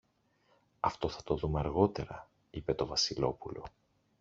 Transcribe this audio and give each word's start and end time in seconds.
Αυτό 0.79 1.09
θα 1.09 1.23
το 1.23 1.35
δούμε 1.35 1.59
αργότερα, 1.59 2.29
είπε 2.51 2.73
το 2.73 2.85
Βασιλόπουλο. 2.85 3.63